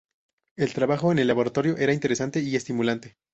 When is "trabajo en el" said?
0.73-1.27